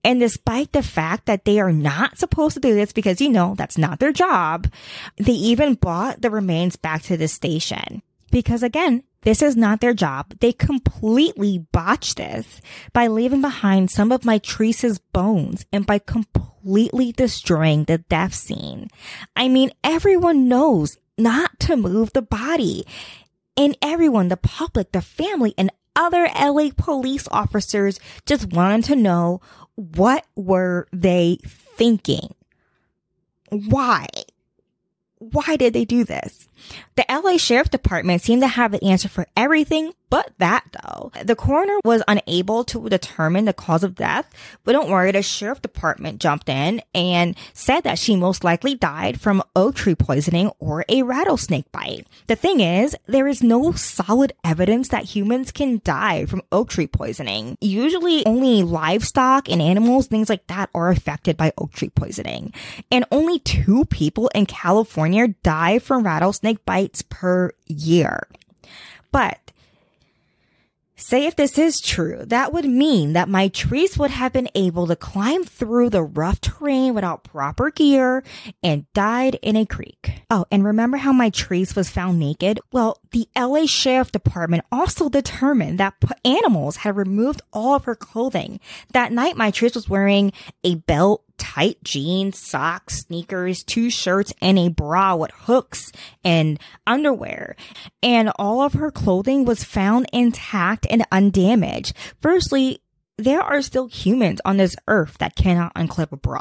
[0.05, 3.55] And despite the fact that they are not supposed to do this because, you know,
[3.57, 4.71] that's not their job,
[5.16, 8.03] they even brought the remains back to the station.
[8.31, 10.35] Because again, this is not their job.
[10.41, 12.61] They completely botched this
[12.93, 18.89] by leaving behind some of Mitrice's bones and by completely destroying the death scene.
[19.35, 22.87] I mean, everyone knows not to move the body
[23.59, 29.40] and everyone, the public, the family, and other LA police officers just wanted to know
[29.74, 32.34] what were they thinking?
[33.50, 34.06] Why?
[35.18, 36.47] Why did they do this?
[36.97, 41.12] The LA Sheriff Department seemed to have the answer for everything but that though.
[41.23, 44.29] The coroner was unable to determine the cause of death,
[44.64, 49.21] but don't worry, the sheriff department jumped in and said that she most likely died
[49.21, 52.07] from oak tree poisoning or a rattlesnake bite.
[52.27, 56.87] The thing is, there is no solid evidence that humans can die from oak tree
[56.87, 57.57] poisoning.
[57.61, 62.53] Usually only livestock and animals, things like that are affected by oak tree poisoning.
[62.91, 68.26] And only two people in California die from rattlesnake bites per year.
[69.12, 69.48] But
[71.00, 74.96] Say if this is true, that would mean that Mitrice would have been able to
[74.96, 78.24] climb through the rough terrain without proper gear
[78.64, 80.22] and died in a creek.
[80.28, 82.59] Oh, and remember how Mitrice was found naked?
[82.72, 85.94] Well, the LA Sheriff Department also determined that
[86.24, 88.61] animals had removed all of her clothing.
[88.92, 90.32] That night, my Mitrice was wearing
[90.62, 95.90] a belt, tight jeans, socks, sneakers, two shirts, and a bra with hooks
[96.22, 97.56] and underwear.
[98.02, 101.94] And all of her clothing was found intact and undamaged.
[102.20, 102.82] Firstly,
[103.19, 106.41] there are still humans on this earth that cannot unclip a bra.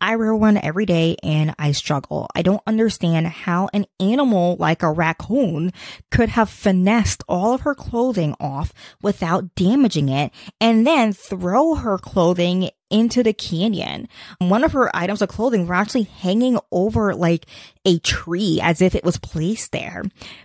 [0.00, 2.28] I wear one every day and I struggle.
[2.34, 5.72] I don't understand how an animal like a raccoon
[6.10, 11.98] could have finessed all of her clothing off without damaging it and then throw her
[11.98, 14.08] clothing into the canyon.
[14.38, 17.46] One of her items of clothing were actually hanging over like
[17.84, 20.04] a tree as if it was placed there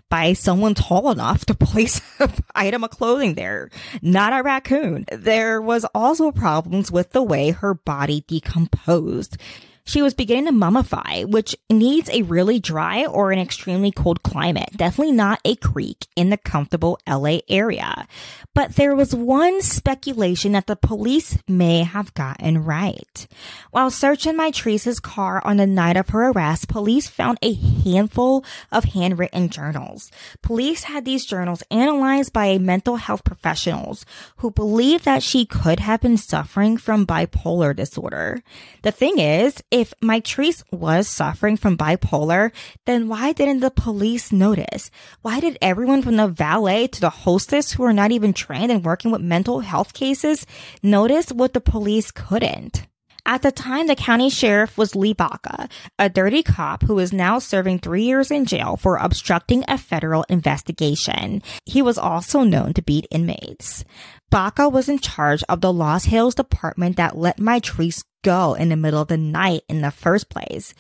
[0.10, 3.70] by someone tall enough to place an item of clothing there,
[4.02, 5.06] not a raccoon.
[5.12, 9.38] There was also problems with the way her body decomposed.
[9.86, 14.70] She was beginning to mummify, which needs a really dry or an extremely cold climate.
[14.76, 18.08] Definitely not a creek in the comfortable LA area.
[18.56, 23.28] But there was one speculation that the police may have gotten right.
[23.72, 28.86] While searching Mitrice's car on the night of her arrest, police found a handful of
[28.86, 30.12] handwritten journals.
[30.42, 34.06] Police had these journals analyzed by a mental health professionals
[34.38, 38.42] who believed that she could have been suffering from bipolar disorder.
[38.84, 42.52] The thing is, if Mitrice was suffering from bipolar,
[42.86, 44.92] then why didn't the police notice?
[45.24, 48.84] Why did everyone from the valet to the hostess who are not even trained in
[48.84, 50.46] working with mental health cases
[50.84, 52.86] notice what the police couldn't?
[53.26, 57.40] At the time, the county sheriff was Lee Baca, a dirty cop who is now
[57.40, 61.42] serving three years in jail for obstructing a federal investigation.
[61.66, 63.86] He was also known to beat inmates.
[64.34, 68.76] Baca was in charge of the Lost Hills department that let Mitrice go in the
[68.76, 70.74] middle of the night in the first place.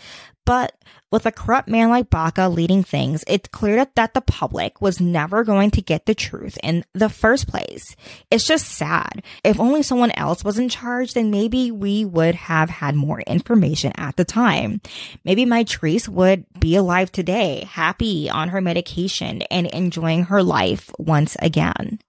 [0.43, 0.73] But
[1.11, 5.43] with a corrupt man like Baca leading things, it's clear that, the public was never
[5.43, 7.95] going to get the truth in the first place.
[8.31, 9.21] It's just sad.
[9.43, 13.91] If only someone else was in charge, then maybe we would have had more information
[13.95, 14.81] at the time.
[15.23, 21.37] Maybe Mitrice would be alive today, happy on her medication and enjoying her life once
[21.39, 21.99] again.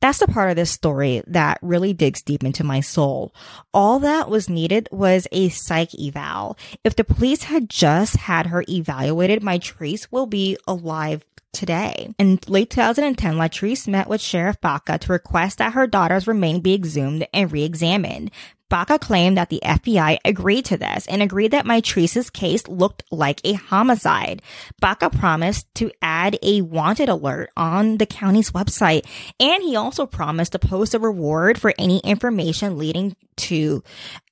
[0.00, 3.34] That's the part of this story that really digs deep into my soul.
[3.74, 6.56] All that was needed was a psych eval.
[6.84, 11.24] If the police had just had her evaluated, Mitrice will be alive
[11.58, 12.14] today.
[12.18, 16.72] In late 2010, Latrice met with Sheriff Baca to request that her daughter's remain be
[16.74, 18.30] exhumed and re-examined.
[18.68, 23.40] Baca claimed that the FBI agreed to this and agreed that Mitrice's case looked like
[23.42, 24.42] a homicide.
[24.80, 29.06] Baca promised to add a wanted alert on the county's website,
[29.40, 33.82] and he also promised to post a reward for any information leading to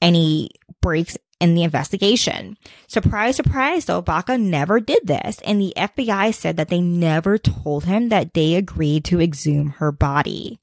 [0.02, 0.50] any
[0.82, 2.56] breaks in the investigation.
[2.86, 7.84] Surprise, surprise though, Baca never did this, and the FBI said that they never told
[7.84, 10.58] him that they agreed to exhume her body.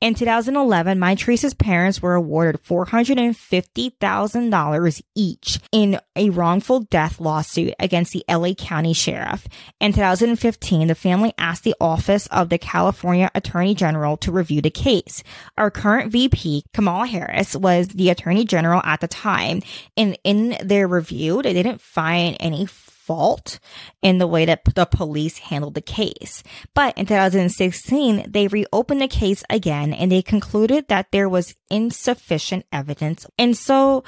[0.00, 8.24] In 2011, Mitrice's parents were awarded $450,000 each in a wrongful death lawsuit against the
[8.28, 9.46] LA County Sheriff.
[9.80, 14.70] In 2015, the family asked the Office of the California Attorney General to review the
[14.70, 15.22] case.
[15.56, 19.62] Our current VP, Kamala Harris, was the Attorney General at the time,
[19.96, 22.66] and in their review, they didn't find any
[23.10, 23.58] fault
[24.02, 26.44] in the way that the police handled the case.
[26.74, 32.66] But in 2016, they reopened the case again and they concluded that there was insufficient
[32.70, 33.26] evidence.
[33.36, 34.04] And so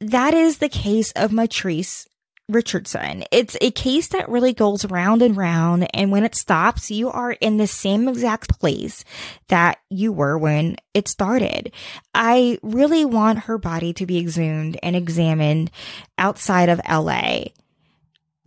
[0.00, 2.06] that is the case of Mitrice
[2.48, 3.24] Richardson.
[3.30, 5.86] It's a case that really goes round and round.
[5.94, 9.04] And when it stops, you are in the same exact place
[9.48, 11.72] that you were when it started.
[12.14, 15.70] I really want her body to be exhumed and examined
[16.16, 17.50] outside of LA.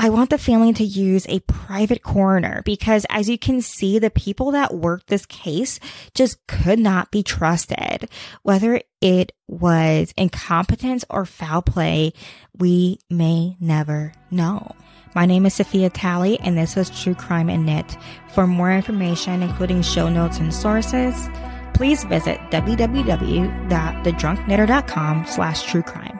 [0.04, 4.10] I want the family to use a private coroner because as you can see, the
[4.10, 5.80] people that worked this case
[6.14, 8.10] just could not be trusted.
[8.42, 12.12] Whether it was incompetence or foul play,
[12.54, 14.76] we may never know.
[15.16, 17.96] My name is Safiyyah Talley and this was True Crime and Knit.
[18.34, 21.16] For more information, including show notes and sources,
[21.74, 26.20] please visit www.thedrunkknitter.com slash true crime.